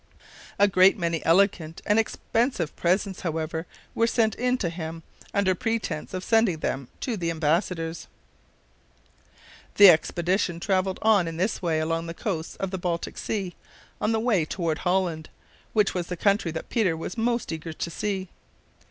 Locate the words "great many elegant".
0.67-1.83